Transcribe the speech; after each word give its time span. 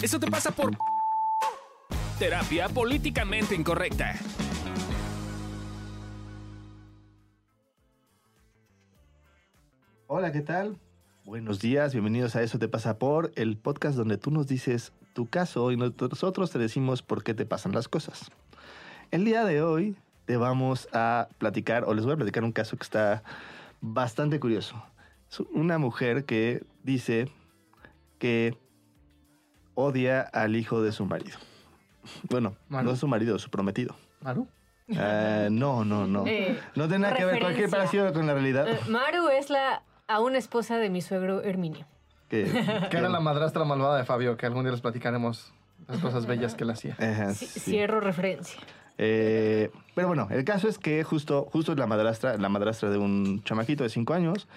Eso 0.00 0.20
te 0.20 0.30
pasa 0.30 0.52
por 0.52 0.70
terapia 2.20 2.68
políticamente 2.68 3.56
incorrecta. 3.56 4.14
Hola, 10.06 10.30
¿qué 10.30 10.40
tal? 10.40 10.78
Buenos 11.24 11.58
días, 11.58 11.92
bienvenidos 11.94 12.36
a 12.36 12.42
Eso 12.42 12.60
te 12.60 12.68
pasa 12.68 12.96
por, 13.00 13.32
el 13.34 13.56
podcast 13.56 13.96
donde 13.96 14.18
tú 14.18 14.30
nos 14.30 14.46
dices 14.46 14.92
tu 15.14 15.28
caso 15.28 15.72
y 15.72 15.76
nosotros 15.76 16.52
te 16.52 16.60
decimos 16.60 17.02
por 17.02 17.24
qué 17.24 17.34
te 17.34 17.44
pasan 17.44 17.72
las 17.72 17.88
cosas. 17.88 18.30
El 19.10 19.24
día 19.24 19.44
de 19.44 19.62
hoy 19.62 19.96
te 20.26 20.36
vamos 20.36 20.88
a 20.92 21.28
platicar, 21.38 21.82
o 21.84 21.92
les 21.92 22.04
voy 22.04 22.14
a 22.14 22.18
platicar 22.18 22.44
un 22.44 22.52
caso 22.52 22.76
que 22.76 22.84
está 22.84 23.24
bastante 23.80 24.38
curioso. 24.38 24.80
Es 25.28 25.40
una 25.40 25.78
mujer 25.78 26.24
que 26.24 26.62
dice 26.84 27.32
que 28.20 28.56
odia 29.80 30.22
al 30.22 30.56
hijo 30.56 30.82
de 30.82 30.90
su 30.90 31.06
marido. 31.06 31.38
Bueno, 32.28 32.56
Maru. 32.68 32.86
no 32.88 32.92
es 32.94 32.98
su 32.98 33.06
marido, 33.06 33.38
su 33.38 33.48
prometido. 33.48 33.94
¿Maru? 34.22 34.48
Ah, 34.96 35.48
no, 35.50 35.84
no, 35.84 36.06
no. 36.06 36.26
Eh, 36.26 36.58
no 36.74 36.88
tiene 36.88 37.00
nada 37.04 37.14
que 37.16 37.24
ver 37.24 37.38
cualquier 37.40 37.70
parecido 37.70 38.12
con 38.12 38.26
la 38.26 38.32
realidad. 38.34 38.66
Eh, 38.68 38.78
Maru 38.88 39.28
es 39.28 39.50
la 39.50 39.82
aún 40.08 40.34
esposa 40.34 40.78
de 40.78 40.90
mi 40.90 41.00
suegro 41.00 41.42
Herminio. 41.42 41.86
Que, 42.28 42.44
Que 42.90 42.96
era 42.96 43.08
la 43.08 43.20
madrastra 43.20 43.64
malvada 43.64 43.96
de 43.98 44.04
Fabio, 44.04 44.36
que 44.36 44.46
algún 44.46 44.64
día 44.64 44.72
les 44.72 44.80
platicaremos 44.80 45.52
las 45.86 45.98
cosas 46.00 46.26
bellas 46.26 46.54
que 46.54 46.64
él 46.64 46.70
hacía. 46.70 46.96
Ajá, 46.98 47.32
C- 47.34 47.46
sí. 47.46 47.60
Cierro 47.70 48.00
referencia. 48.00 48.60
Eh, 49.00 49.70
pero 49.94 50.08
bueno, 50.08 50.26
el 50.30 50.44
caso 50.44 50.66
es 50.68 50.76
que 50.78 51.04
justo, 51.04 51.46
justo 51.52 51.72
es 51.72 51.78
la 51.78 51.86
madrastra, 51.86 52.36
la 52.36 52.48
madrastra 52.48 52.90
de 52.90 52.98
un 52.98 53.44
chamaquito 53.44 53.84
de 53.84 53.90
5 53.90 54.12
años. 54.12 54.48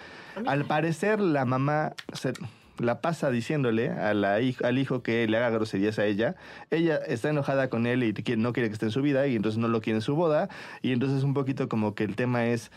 Al 0.48 0.66
parecer, 0.66 1.20
la 1.20 1.46
mamá 1.46 1.94
se 2.14 2.34
la 2.82 3.00
pasa 3.02 3.30
diciéndole 3.32 3.90
a 3.92 4.14
la 4.14 4.36
al 4.64 4.78
hijo 4.80 5.02
que 5.04 5.28
le 5.28 5.38
haga 5.38 5.50
groserías 5.50 6.00
a 6.00 6.06
ella. 6.06 6.36
Ella 6.70 6.98
está 6.98 7.30
enojada 7.30 7.70
con 7.70 7.86
él 7.86 8.04
y 8.04 8.14
quiere- 8.14 8.42
no 8.42 8.54
quiere 8.54 8.70
que 8.70 8.74
esté 8.74 8.86
en 8.88 8.92
su 8.92 9.02
vida 9.02 9.28
y 9.28 9.36
entonces 9.36 9.58
no 9.60 9.68
lo 9.68 9.82
quiere 9.82 9.98
en 9.98 10.02
su 10.02 10.16
boda. 10.16 10.50
Y 10.82 10.92
entonces 10.92 11.24
un 11.24 11.34
poquito 11.34 11.70
como 11.70 11.96
que 11.96 12.04
el 12.04 12.16
tema 12.16 12.46
es... 12.48 12.72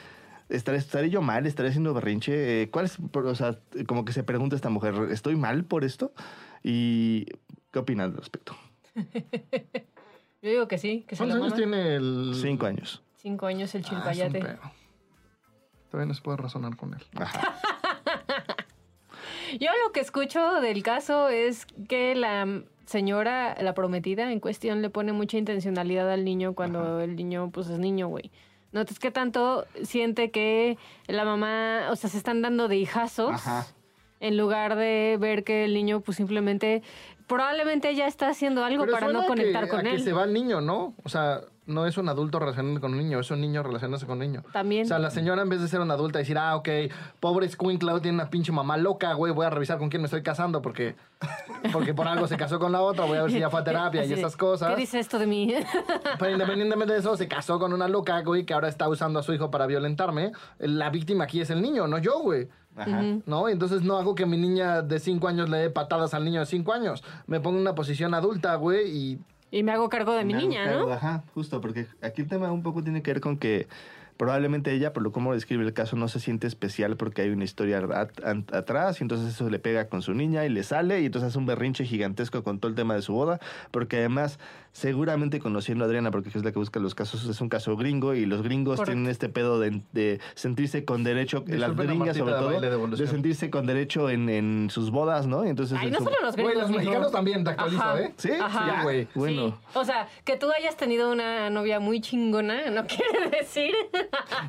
¿Estaré, 0.51 0.77
estaré 0.77 1.09
yo 1.09 1.23
mal? 1.23 1.47
¿Estaré 1.47 1.70
haciendo 1.70 1.95
berrinche? 1.95 2.62
Eh, 2.62 2.70
¿Cuál 2.70 2.84
es, 2.84 2.98
por- 3.11 3.25
o 3.27 3.34
sea, 3.34 3.59
como 3.87 4.05
que 4.05 4.12
se 4.12 4.23
pregunta 4.23 4.55
esta 4.55 4.69
mujer, 4.69 4.95
¿estoy 5.11 5.37
mal 5.37 5.64
por 5.64 5.84
esto? 5.84 6.12
¿Y 6.62 7.25
qué 7.73 7.79
opinas 7.79 8.07
al 8.07 8.17
respecto? 8.17 8.55
Yo 10.42 10.51
digo 10.51 10.69
que 10.69 10.77
sí, 10.77 11.07
que 11.09 11.17
¿Cuántos 11.17 11.39
años 11.41 11.55
tiene 11.55 11.97
el...? 11.97 12.33
Cinco 12.34 12.67
años. 12.67 13.03
Cinco 13.17 13.47
años 13.47 13.75
el 13.75 13.83
Ah, 13.83 13.86
es 13.86 13.91
un 13.91 13.97
chilpayate. 14.03 14.39
pedo. 14.41 14.59
Todavía 15.91 16.09
no 16.09 16.14
se 16.14 16.20
puede 16.23 16.36
razonar 16.36 16.77
con 16.77 16.92
él. 16.92 17.03
Ajá. 17.17 17.55
Yo 19.59 19.71
lo 19.85 19.93
que 19.93 20.01
escucho 20.01 20.61
del 20.61 20.83
caso 20.83 21.29
es 21.29 21.67
que 21.89 22.15
la 22.15 22.63
señora, 22.87 23.57
la 23.61 23.75
prometida 23.75 24.31
en 24.31 24.41
cuestión, 24.41 24.83
le 24.83 24.91
pone 24.91 25.13
mucha 25.13 25.39
intencionalidad 25.39 26.11
al 26.11 26.25
niño 26.25 26.55
cuando 26.55 27.01
el 27.01 27.17
niño, 27.17 27.51
pues 27.53 27.69
es 27.69 27.79
niño, 27.79 28.09
güey. 28.09 28.31
No, 28.73 28.81
entonces, 28.81 28.99
¿qué 28.99 29.11
tanto 29.11 29.67
siente 29.85 30.31
que 30.31 30.79
la 31.07 31.25
mamá, 31.25 31.89
o 31.91 31.97
sea, 31.97 32.11
se 32.11 32.19
están 32.19 32.43
dando 32.43 32.67
de 32.67 32.77
hijazos? 32.77 33.33
Ajá. 33.33 33.67
En 34.21 34.37
lugar 34.37 34.75
de 34.75 35.17
ver 35.21 35.45
que 35.45 35.65
el 35.65 35.75
niño, 35.75 36.01
pues 36.01 36.17
simplemente, 36.17 36.83
probablemente 37.27 37.91
ella 37.91 38.07
está 38.07 38.29
haciendo 38.29 38.65
algo 38.65 38.85
Pero 38.85 38.99
para 38.99 39.13
no 39.13 39.27
conectar 39.27 39.65
que, 39.65 39.71
con 39.71 39.81
a 39.81 39.83
que 39.85 39.91
él. 39.97 40.03
se 40.03 40.13
va 40.13 40.25
el 40.25 40.33
niño, 40.33 40.61
¿no? 40.61 40.95
O 41.05 41.09
sea, 41.09 41.43
no 41.67 41.87
es 41.87 41.97
un 41.97 42.09
adulto 42.09 42.39
relacionándose 42.39 42.81
con 42.81 42.93
un 42.93 42.98
niño, 42.98 43.20
es 43.20 43.31
un 43.31 43.41
niño 43.41 43.62
relacionándose 43.62 44.07
con 44.07 44.15
un 44.15 44.27
niño. 44.27 44.45
También. 44.53 44.84
O 44.84 44.89
sea, 44.89 44.98
la 44.98 45.11
señora 45.11 45.43
en 45.43 45.48
vez 45.48 45.61
de 45.61 45.69
ser 45.69 45.81
una 45.81 45.95
adulta 45.95 46.19
decir, 46.19 46.37
ah, 46.39 46.57
ok, 46.57 46.69
pobre 47.20 47.48
Squinklow 47.48 48.01
tiene 48.01 48.17
una 48.17 48.31
pinche 48.31 48.53
mamá 48.53 48.77
loca, 48.77 49.12
güey, 49.15 49.33
voy 49.33 49.47
a 49.47 49.51
revisar 49.51 49.79
con 49.79 49.89
quién 49.89 50.03
me 50.03 50.07
estoy 50.07 50.23
casando 50.23 50.61
porque, 50.61 50.95
porque 51.73 51.95
por 51.95 52.07
algo 52.07 52.27
se 52.27 52.37
casó 52.37 52.59
con 52.59 52.73
la 52.73 52.83
otra, 52.83 53.05
voy 53.07 53.19
a 53.19 53.23
ver 53.23 53.31
si 53.31 53.39
ya 53.39 53.51
fue 53.51 53.61
a 53.61 53.65
terapia 53.65 54.03
Así 54.03 54.11
y 54.11 54.15
esas 54.15 54.37
cosas. 54.37 54.75
¿Qué 54.75 54.81
dice 54.81 54.98
esto 54.98 55.19
de 55.19 55.27
mí? 55.27 55.55
Pero 56.19 56.33
independientemente 56.33 56.92
de 56.92 57.01
eso, 57.01 57.17
se 57.17 57.29
casó 57.29 57.59
con 57.59 57.73
una 57.73 57.89
loca, 57.89 58.20
güey, 58.23 58.45
que 58.45 58.55
ahora 58.55 58.69
está 58.69 58.89
usando 58.89 59.19
a 59.19 59.23
su 59.23 59.33
hijo 59.33 59.51
para 59.51 59.67
violentarme. 59.67 60.33
La 60.58 60.91
víctima 60.91 61.25
aquí 61.25 61.41
es 61.41 61.51
el 61.51 61.63
niño, 61.63 61.86
no 61.86 61.98
yo, 61.98 62.20
güey. 62.20 62.48
Ajá. 62.77 63.02
¿No? 63.27 63.48
Entonces 63.48 63.83
no 63.83 63.96
hago 63.98 64.14
que 64.17 64.27
mi 64.27 64.36
niña 64.36 64.83
de 64.83 64.98
5 64.98 65.29
años 65.29 65.48
le 65.48 65.58
dé 65.58 65.70
patadas 65.70 66.13
al 66.13 66.25
niño 66.25 66.41
de 66.41 66.46
5 66.46 66.73
años. 66.73 67.05
Me 67.27 67.41
pongo 67.41 67.57
en 67.57 67.63
una 67.63 67.75
posición 67.75 68.14
adulta, 68.14 68.57
güey, 68.57 68.91
y 68.91 69.19
y 69.55 69.63
me 69.63 69.70
hago 69.70 69.89
cargo 69.89 70.15
de 70.15 70.25
mi 70.25 70.35
Me 70.35 70.41
niña, 70.41 70.65
cargo, 70.65 70.87
¿no? 70.89 70.92
Ajá, 70.92 71.23
justo, 71.33 71.61
porque 71.61 71.87
aquí 72.03 72.23
el 72.23 72.29
tema 72.29 72.51
un 72.51 72.63
poco 72.65 72.83
tiene 72.83 73.03
que 73.03 73.13
ver 73.13 73.20
con 73.20 73.39
que 73.39 73.69
probablemente 74.17 74.73
ella, 74.73 74.92
por 74.92 75.02
lo 75.02 75.13
como 75.13 75.33
describe 75.35 75.64
el 75.64 75.73
caso, 75.73 75.97
no 75.97 76.08
se 76.08 76.20
siente 76.20 76.47
especial 76.47 76.97
porque 76.97 77.23
hay 77.23 77.30
una 77.30 77.45
historia 77.45 77.79
at- 77.79 78.55
atrás 78.55 79.01
y 79.01 79.05
entonces 79.05 79.35
eso 79.35 79.48
le 79.51 79.58
pega 79.58 79.89
con 79.89 80.02
su 80.02 80.14
niña 80.14 80.45
y 80.45 80.48
le 80.48 80.63
sale 80.63 81.01
y 81.01 81.07
entonces 81.07 81.29
hace 81.30 81.39
un 81.39 81.47
berrinche 81.47 81.85
gigantesco 81.85 82.42
con 82.42 82.58
todo 82.61 82.69
el 82.70 82.75
tema 82.77 82.95
de 82.95 83.02
su 83.02 83.13
boda, 83.13 83.41
porque 83.70 83.97
además 83.98 84.39
seguramente 84.73 85.39
conociendo 85.39 85.85
a 85.85 85.86
Adriana, 85.86 86.11
porque 86.11 86.30
es 86.36 86.45
la 86.45 86.51
que 86.51 86.58
busca 86.58 86.80
los 86.80 86.97
casos, 86.97 87.25
es 87.29 87.41
un 87.41 87.48
caso 87.48 87.77
gringo 87.77 88.14
y 88.14 88.27
los 88.27 88.42
gringos 88.42 88.77
Correcto. 88.79 88.92
tienen 88.92 89.08
este 89.11 89.29
pedo 89.29 89.61
de, 89.61 89.83
de 89.92 90.19
sentirse 90.35 90.85
con 90.85 91.05
derecho, 91.05 91.45
las 91.46 91.57
Disculpen 91.70 91.86
la 91.86 91.92
gringas 91.92 92.17
sobre 92.17 92.33
de 92.35 92.39
todo, 92.41 92.61
de 92.91 92.96
de, 92.96 93.07
sentirse 93.07 93.51
con 93.51 93.67
derecho 93.67 94.11
en, 94.11 94.29
en 94.29 94.70
sus 94.70 94.91
bodas, 94.91 95.29
¿no? 95.29 95.45
Y 95.46 95.48
entonces 95.51 95.79
Ay, 95.81 95.92
no 95.92 95.98
como- 95.98 96.11
solo 96.11 96.23
los 96.23 96.35
Güey, 96.35 96.46
gringos. 96.48 96.63
los 96.70 96.77
mexicanos 96.77 97.13
también, 97.13 97.45
te 97.45 97.51
actualizo, 97.51 97.83
Ajá. 97.83 98.01
¿eh? 98.01 98.13
Sí, 98.17 98.31
Ajá. 98.41 98.67
ya, 98.67 98.83
güey. 98.83 99.07
Bueno. 99.14 99.48
Sí. 99.51 99.55
O 99.75 99.85
sea, 99.85 100.08
que 100.25 100.36
tú 100.36 100.51
hayas 100.51 100.77
tenido 100.77 101.13
una 101.13 101.51
novia 101.51 101.79
muy 101.79 102.01
chingona, 102.01 102.69
no 102.70 102.85
quiere 102.89 103.31
decir. 103.31 103.73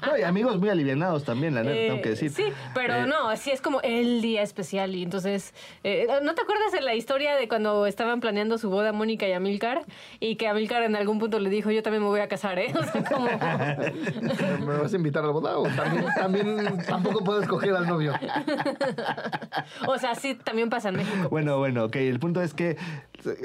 No, 0.05 0.17
y 0.17 0.23
amigos 0.23 0.59
muy 0.59 0.69
alivianados 0.69 1.23
también, 1.23 1.55
la 1.55 1.63
neta, 1.63 1.75
Eh, 1.75 1.87
tengo 1.89 2.01
que 2.01 2.09
decir. 2.09 2.31
Sí, 2.31 2.45
pero 2.73 2.95
Eh, 2.95 3.07
no, 3.07 3.35
sí 3.37 3.51
es 3.51 3.61
como 3.61 3.81
el 3.81 4.21
día 4.21 4.41
especial. 4.41 4.95
Y 4.95 5.03
entonces, 5.03 5.53
eh, 5.83 6.07
¿no 6.23 6.35
te 6.35 6.41
acuerdas 6.41 6.71
de 6.71 6.81
la 6.81 6.95
historia 6.95 7.35
de 7.35 7.47
cuando 7.47 7.85
estaban 7.85 8.19
planeando 8.19 8.57
su 8.57 8.69
boda 8.69 8.91
Mónica 8.91 9.27
y 9.27 9.33
Amilcar? 9.33 9.83
Y 10.19 10.35
que 10.35 10.47
Amilcar 10.47 10.83
en 10.83 10.95
algún 10.95 11.19
punto 11.19 11.39
le 11.39 11.49
dijo, 11.49 11.71
yo 11.71 11.83
también 11.83 12.03
me 12.03 12.09
voy 12.09 12.19
a 12.21 12.27
casar, 12.27 12.59
¿eh? 12.59 12.73
O 12.79 12.83
sea, 12.83 13.03
como... 13.03 13.25
¿Me 14.65 14.77
vas 14.77 14.93
a 14.93 14.95
invitar 14.95 15.23
a 15.23 15.27
la 15.27 15.33
boda 15.33 15.57
o 15.57 15.67
también, 15.69 16.05
también 16.15 16.77
tampoco 16.87 17.23
puedo 17.23 17.41
escoger 17.41 17.75
al 17.75 17.87
novio? 17.87 18.13
o 19.87 19.97
sea, 19.97 20.15
sí, 20.15 20.35
también 20.35 20.69
pasa 20.69 20.89
en 20.89 20.97
México. 20.97 21.29
Bueno, 21.29 21.57
bueno, 21.57 21.85
ok. 21.85 21.95
El 21.97 22.19
punto 22.19 22.41
es 22.41 22.53
que 22.53 22.77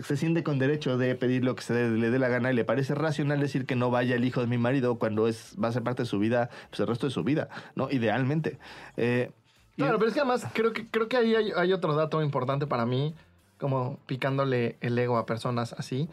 se, 0.02 0.16
siente 0.16 0.42
con 0.42 0.58
derecho 0.58 0.98
de 0.98 1.14
pedir 1.14 1.44
lo 1.44 1.54
que 1.54 1.62
se 1.62 1.74
le, 1.74 1.90
le 1.90 2.10
dé 2.10 2.18
la 2.18 2.28
gana 2.28 2.52
y 2.52 2.54
le 2.54 2.64
parece 2.64 2.94
racional 2.94 3.40
decir 3.40 3.66
que 3.66 3.76
no 3.76 3.90
vaya 3.90 4.16
el 4.16 4.24
hijo 4.24 4.40
de 4.40 4.46
mi 4.46 4.58
marido 4.58 4.98
cuando 4.98 5.28
es 5.28 5.56
va 5.62 5.68
a 5.68 5.72
ser 5.72 5.82
parte 5.82 6.02
de 6.02 6.06
su 6.06 6.18
vida, 6.18 6.50
pues 6.70 6.80
el 6.80 6.86
resto 6.86 7.06
de 7.06 7.12
su 7.12 7.24
vida, 7.24 7.48
¿no? 7.74 7.90
Idealmente. 7.90 8.58
Eh, 8.96 9.30
Claro, 9.76 9.98
pero 9.98 10.08
es 10.08 10.14
que 10.14 10.20
además 10.20 10.46
creo 10.52 10.72
que, 10.72 10.88
creo 10.88 11.08
que 11.08 11.16
ahí 11.16 11.34
hay, 11.34 11.52
hay 11.56 11.72
otro 11.72 11.94
dato 11.94 12.22
importante 12.22 12.66
para 12.66 12.86
mí, 12.86 13.14
como 13.58 13.98
picándole 14.06 14.76
el 14.80 14.98
ego 14.98 15.16
a 15.16 15.26
personas 15.26 15.74
así. 15.78 16.08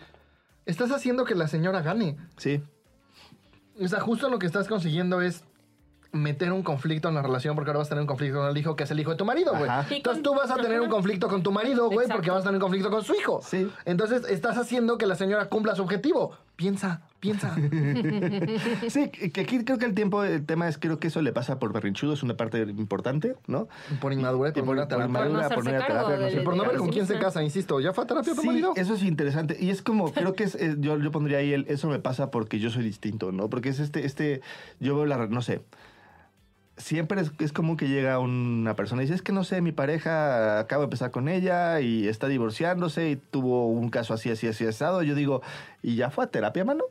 Estás 0.66 0.92
haciendo 0.92 1.26
que 1.26 1.36
la 1.36 1.48
señora 1.48 1.82
gane. 1.82 2.18
Sí, 2.38 2.62
O 3.80 3.88
sea, 3.88 4.00
justo 4.00 4.30
lo 4.30 4.40
que 4.40 4.46
estás 4.46 4.68
consiguiendo 4.68 5.22
es 5.22 5.44
meter 6.22 6.52
un 6.52 6.64
conflicto 6.64 7.10
en 7.10 7.16
la 7.16 7.22
relación 7.22 7.56
porque 7.56 7.70
ahora 7.72 7.80
vas 7.80 7.88
a 7.88 7.90
tener 7.90 8.02
un 8.02 8.08
conflicto 8.08 8.40
con 8.40 8.50
el 8.50 8.58
hijo 8.58 8.76
que 8.76 8.84
es 8.84 8.92
el 8.92 9.00
hijo 9.00 9.12
de 9.12 9.18
tu 9.18 9.26
marido, 9.26 9.52
güey. 9.58 9.70
Entonces 9.90 10.04
con- 10.04 10.24
tú 10.24 10.36
vas 10.36 10.52
a 10.52 10.56
tener 10.56 10.82
un 10.82 10.90
conflicto 10.90 11.28
con 11.28 11.44
tu 11.44 11.52
marido, 11.52 11.90
güey, 11.90 12.08
porque 12.08 12.30
vas 12.32 12.42
a 12.42 12.44
tener 12.44 12.56
un 12.56 12.62
conflicto 12.62 12.90
con 12.90 13.04
su 13.04 13.14
hijo. 13.16 13.42
Sí. 13.44 13.70
Entonces 13.86 14.24
estás 14.30 14.58
haciendo 14.58 14.98
que 14.98 15.06
la 15.06 15.16
señora 15.16 15.46
cumpla 15.48 15.76
su 15.76 15.84
objetivo. 15.84 16.36
Piensa, 16.56 17.02
piensa. 17.20 17.54
sí, 18.90 19.10
que 19.10 19.42
aquí 19.42 19.64
creo 19.64 19.78
que 19.78 19.86
el 19.86 19.94
tiempo, 19.94 20.24
el 20.24 20.46
tema 20.46 20.68
es, 20.68 20.78
creo 20.78 21.00
que 21.00 21.08
eso 21.08 21.22
le 21.22 21.32
pasa 21.32 21.60
por 21.60 21.72
berrinchudo, 21.74 22.14
es 22.14 22.24
una 22.24 22.36
parte 22.36 22.60
importante, 22.62 23.36
¿no? 23.48 23.68
por 24.02 24.12
inmadurez, 24.14 24.54
Y 24.58 24.62
por, 24.62 24.70
una 24.76 24.88
terapia. 24.88 25.06
Por 25.08 25.14
no 25.14 25.28
inmadura, 25.30 25.46
hacerse 25.46 25.70
ir 25.70 25.76
a 25.76 25.80
cargo 25.88 26.08
terapia, 26.08 26.26
del- 26.28 26.42
Y 26.42 26.44
por 26.46 26.56
no 26.56 26.64
ver 26.64 26.78
con 26.78 26.90
quién 26.90 27.06
se 27.06 27.20
casa, 27.20 27.44
insisto. 27.44 27.80
¿Ya 27.80 27.94
fue 27.94 28.06
a 28.06 28.08
terapia 28.08 28.34
tu 28.34 28.42
Sí, 28.42 28.48
marido? 28.48 28.74
eso 28.76 28.94
es 28.96 29.04
interesante. 29.04 29.58
Y 29.60 29.70
es 29.70 29.82
como, 29.82 30.12
creo 30.12 30.34
que 30.34 30.46
es, 30.46 30.56
eh, 30.56 30.76
yo, 30.80 30.98
yo 30.98 31.12
pondría 31.12 31.38
ahí 31.40 31.54
el, 31.54 31.66
eso 31.68 31.88
me 31.90 32.00
pasa 32.00 32.32
porque 32.32 32.60
yo 32.60 32.70
soy 32.70 32.84
distinto, 32.84 33.32
¿no? 33.32 33.50
Porque 33.50 33.70
es 33.70 33.80
este, 33.80 34.06
este, 34.06 34.42
yo 34.80 34.96
veo 34.96 35.06
la, 35.06 35.28
no 35.28 35.42
sé, 35.42 35.62
siempre 36.78 37.22
es, 37.22 37.32
es 37.40 37.52
común 37.54 37.76
que 37.78 37.88
llega 37.88 38.20
una 38.20 38.76
persona 38.76 39.02
y 39.02 39.06
dice, 39.06 39.16
es 39.16 39.22
que 39.22 39.32
no 39.32 39.44
sé, 39.44 39.62
mi 39.62 39.72
pareja 39.72 40.60
acaba 40.60 40.82
de 40.82 40.86
empezar 40.86 41.12
con 41.12 41.28
ella 41.28 41.80
y 41.82 42.08
está 42.08 42.28
divorciándose 42.28 43.10
y 43.12 43.16
tuvo 43.16 43.68
un 43.68 43.90
caso 43.90 44.14
así, 44.14 44.30
así, 44.30 44.48
así, 44.48 44.66
asado. 44.66 45.04
Yo 45.04 45.16
digo, 45.16 45.42
¿y 45.82 45.96
ya 45.96 46.10
fue 46.10 46.26
a 46.26 46.28
terapia, 46.28 46.64
mano? 46.66 46.84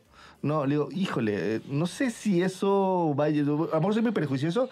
No, 0.42 0.66
le 0.66 0.74
digo, 0.74 0.88
híjole, 0.92 1.62
no 1.68 1.86
sé 1.86 2.10
si 2.10 2.42
eso 2.42 3.12
vaya, 3.16 3.42
a 3.42 3.44
lo 3.80 3.92
soy 3.92 4.02
muy 4.02 4.12
prejuicioso, 4.12 4.68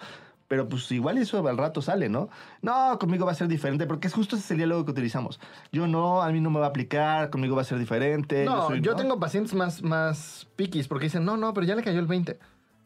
pero 0.47 0.69
pues 0.69 0.91
igual 0.91 1.17
eso 1.17 1.45
al 1.47 1.57
rato 1.57 1.81
sale, 1.81 2.07
¿no? 2.07 2.29
No, 2.61 2.99
conmigo 2.99 3.25
va 3.25 3.31
a 3.31 3.35
ser 3.35 3.47
diferente, 3.47 3.87
porque 3.87 4.07
es 4.07 4.13
justo 4.13 4.35
ese 4.35 4.55
diálogo 4.55 4.85
que 4.85 4.91
utilizamos. 4.91 5.39
Yo 5.71 5.87
no, 5.87 6.21
a 6.21 6.31
mí 6.31 6.39
no 6.39 6.51
me 6.51 6.59
va 6.59 6.67
a 6.67 6.69
aplicar, 6.69 7.29
conmigo 7.31 7.55
va 7.55 7.63
a 7.63 7.65
ser 7.65 7.79
diferente. 7.79 8.45
No, 8.45 8.67
soy- 8.67 8.81
yo 8.81 8.95
tengo 8.95 9.19
pacientes 9.19 9.53
más, 9.55 9.81
más 9.81 10.47
piquis 10.55 10.87
porque 10.87 11.05
dicen, 11.05 11.25
no, 11.25 11.35
no, 11.35 11.53
pero 11.53 11.65
ya 11.65 11.75
le 11.75 11.81
cayó 11.83 11.99
el 11.99 12.05
20. 12.05 12.37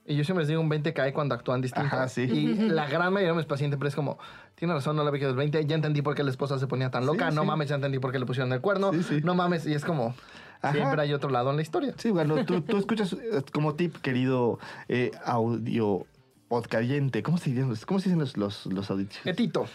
Y 0.09 0.15
yo 0.15 0.23
siempre 0.23 0.41
les 0.41 0.47
digo, 0.47 0.59
un 0.59 0.69
20 0.69 0.91
cae 0.91 1.13
cuando 1.13 1.35
actúan 1.35 1.61
distinto. 1.61 1.95
Ajá, 1.95 2.07
sí. 2.09 2.23
Y 2.23 2.55
la 2.69 2.87
gran 2.87 3.13
mayoría 3.13 3.31
de 3.33 3.37
mis 3.37 3.45
pacientes, 3.45 3.77
pero 3.77 3.89
es 3.89 3.95
como, 3.95 4.17
tiene 4.55 4.73
razón, 4.73 4.95
no 4.95 5.03
le 5.03 5.09
había 5.09 5.19
caído 5.19 5.31
el 5.31 5.37
20. 5.37 5.65
Ya 5.67 5.75
entendí 5.75 6.01
por 6.01 6.15
qué 6.15 6.23
la 6.23 6.31
esposa 6.31 6.57
se 6.57 6.65
ponía 6.65 6.89
tan 6.89 7.05
loca. 7.05 7.29
Sí, 7.29 7.35
no 7.35 7.41
sí. 7.43 7.47
mames, 7.47 7.69
ya 7.69 7.75
entendí 7.75 7.99
por 7.99 8.11
qué 8.11 8.17
le 8.17 8.25
pusieron 8.25 8.51
el 8.51 8.59
cuerno. 8.59 8.91
Sí, 8.91 9.03
sí. 9.03 9.21
No 9.23 9.35
mames. 9.35 9.67
Y 9.67 9.73
es 9.75 9.85
como, 9.85 10.15
Ajá. 10.63 10.73
siempre 10.73 10.99
hay 11.03 11.13
otro 11.13 11.29
lado 11.29 11.51
en 11.51 11.57
la 11.57 11.61
historia. 11.61 11.93
Sí, 11.97 12.09
bueno, 12.09 12.43
tú, 12.43 12.61
tú 12.61 12.77
escuchas 12.77 13.13
eh, 13.13 13.43
como 13.53 13.75
tip, 13.75 13.97
querido 13.97 14.57
eh, 14.87 15.11
audio 15.23 16.07
podcayente. 16.47 17.21
¿Cómo 17.21 17.37
se 17.37 17.51
dicen 17.51 17.69
los, 17.69 17.85
cómo 17.85 17.99
se 17.99 18.09
dicen 18.09 18.19
los, 18.19 18.35
los, 18.35 18.65
los 18.65 18.89
audios? 18.89 19.11
Etito. 19.25 19.67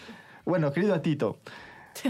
Bueno, 0.45 0.73
querido 0.73 0.93
Atito, 0.93 1.39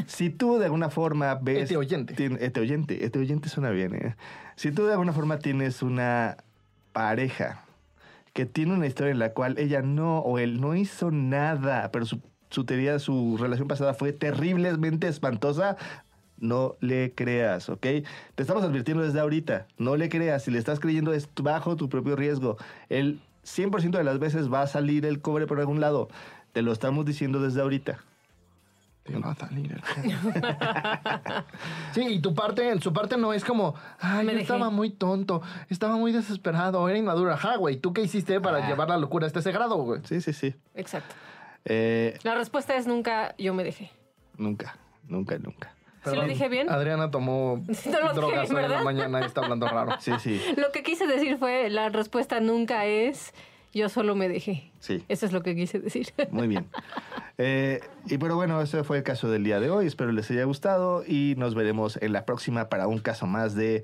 si 0.07 0.31
tú 0.31 0.57
de 0.57 0.65
alguna 0.65 0.89
forma 0.89 1.35
ves... 1.35 1.65
Ete 1.65 1.77
oyente. 1.77 2.15
tien- 2.15 2.37
ete 2.41 2.59
oyente, 2.59 3.05
ete 3.05 3.19
oyente 3.19 3.49
suena 3.49 3.69
bien, 3.69 3.93
¿eh? 3.93 4.15
Si 4.55 4.71
tú 4.71 4.85
de 4.87 4.93
alguna 4.93 5.13
forma 5.13 5.37
tienes 5.37 5.83
una 5.83 6.37
pareja 6.91 7.64
que 8.35 8.45
tiene 8.45 8.73
una 8.73 8.85
historia 8.85 9.13
en 9.13 9.19
la 9.19 9.31
cual 9.31 9.57
ella 9.57 9.81
no 9.81 10.19
o 10.19 10.39
él 10.39 10.59
no 10.59 10.75
hizo 10.75 11.09
nada, 11.09 11.89
pero 11.93 12.05
su, 12.05 12.19
su 12.49 12.65
teoría, 12.65 12.99
su 12.99 13.37
relación 13.39 13.69
pasada 13.69 13.93
fue 13.93 14.11
terriblemente 14.11 15.07
espantosa, 15.07 15.77
no 16.37 16.75
le 16.81 17.13
creas, 17.15 17.69
¿ok? 17.69 17.79
Te 17.79 18.03
estamos 18.35 18.61
advirtiendo 18.65 19.03
desde 19.03 19.21
ahorita, 19.21 19.67
no 19.77 19.95
le 19.95 20.09
creas, 20.09 20.43
si 20.43 20.51
le 20.51 20.59
estás 20.59 20.81
creyendo 20.81 21.13
es 21.13 21.29
bajo 21.41 21.77
tu 21.77 21.87
propio 21.87 22.17
riesgo. 22.17 22.57
El 22.89 23.21
100% 23.45 23.91
de 23.97 24.03
las 24.03 24.19
veces 24.19 24.51
va 24.51 24.63
a 24.63 24.67
salir 24.67 25.05
el 25.05 25.21
cobre 25.21 25.47
por 25.47 25.61
algún 25.61 25.79
lado, 25.79 26.09
te 26.51 26.61
lo 26.61 26.73
estamos 26.73 27.05
diciendo 27.05 27.39
desde 27.39 27.61
ahorita. 27.61 28.03
Te 29.05 29.15
va 29.19 29.31
a 29.31 29.35
salir 29.35 29.71
el 29.71 29.81
Sí, 31.93 32.01
y 32.07 32.19
tu 32.19 32.33
parte, 32.33 32.69
en 32.69 32.81
su 32.81 32.91
parte 32.91 33.17
no 33.17 33.33
es 33.33 33.43
como, 33.45 33.75
ay, 33.99 34.25
Me 34.25 34.31
yo 34.33 34.39
dejé. 34.39 34.41
estaba 34.53 34.69
muy 34.71 34.89
tonto, 34.89 35.41
estaba 35.69 35.95
muy 35.95 36.11
desesperado, 36.11 36.89
era 36.89 36.97
inmaduro. 36.97 37.31
Ajá, 37.31 37.55
güey, 37.57 37.77
¿tú 37.77 37.93
qué 37.93 38.01
hiciste 38.01 38.41
para 38.41 38.65
Ah. 38.65 38.67
llevar 38.67 38.89
la 38.89 38.97
locura 38.97 39.27
hasta 39.27 39.39
ese 39.39 39.51
grado, 39.51 39.75
güey? 39.77 40.01
Sí, 40.05 40.21
sí, 40.21 40.33
sí. 40.33 40.55
Exacto. 40.73 41.13
Eh, 41.65 42.17
La 42.23 42.35
respuesta 42.35 42.75
es 42.75 42.87
nunca 42.87 43.35
yo 43.37 43.53
me 43.53 43.63
dejé. 43.63 43.91
nunca, 44.37 44.75
nunca, 45.07 45.37
nunca. 45.37 45.71
¿Sí 46.03 46.09
lo 46.09 46.11
Perdón, 46.11 46.27
dije 46.29 46.49
bien? 46.49 46.69
Adriana 46.69 47.09
tomó 47.11 47.57
No 47.85 47.99
lo 47.99 48.07
dije 48.09 48.13
drogas 48.13 48.49
bien, 48.49 48.55
hoy 48.57 48.63
en 48.65 48.69
la 48.71 48.77
¿verdad? 48.77 48.83
mañana 48.83 49.21
y 49.21 49.25
está 49.25 49.41
hablando 49.41 49.67
raro. 49.67 49.93
Sí, 49.99 50.11
sí, 50.19 50.41
Lo 50.57 50.71
que 50.71 50.81
quise 50.83 51.05
decir 51.07 51.37
fue, 51.37 51.69
la 51.69 51.89
respuesta 51.89 52.39
nunca 52.39 52.85
es 52.85 53.33
yo 53.79 53.89
solo 53.89 54.15
me 54.15 54.29
dejé. 54.29 54.71
sí. 54.79 55.03
Eso 55.09 55.25
es 55.25 55.33
lo 55.33 55.43
que 55.43 55.55
quise 55.55 55.79
decir. 55.79 56.13
Muy 56.31 56.47
bien. 56.47 56.67
Eh, 57.37 57.81
y 58.05 58.17
pero 58.17 58.35
bueno, 58.35 58.61
ese 58.61 58.83
fue 58.83 58.97
el 58.97 59.03
caso 59.03 59.29
del 59.29 59.43
día 59.43 59.59
de 59.59 59.69
hoy. 59.69 59.87
Espero 59.87 60.11
les 60.11 60.31
haya 60.31 60.45
gustado 60.45 61.03
y 61.05 61.35
nos 61.37 61.53
veremos 61.53 61.97
en 62.01 62.13
la 62.13 62.25
próxima 62.25 62.69
para 62.69 62.87
un 62.87 62.99
caso 62.99 63.27
más 63.27 63.55
de... 63.55 63.83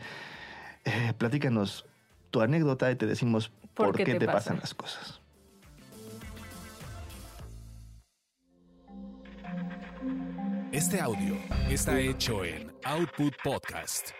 eh, 0.85 1.13
platícanos 1.17 1.85
tu 2.31 2.41
anécdota 2.41 2.89
y 2.91 2.95
te 2.95 3.05
decimos 3.05 3.51
por, 3.73 3.95
qué, 3.95 4.15
te, 4.15 4.25
pasan 4.25 4.59
las 4.59 4.73
cosas. 4.73 5.19
Este 10.71 11.01
audio 11.01 11.35
está 11.69 11.99
hecho 11.99 12.45
en 12.45 12.71
Output 12.85 13.33
Podcast. 13.43 14.11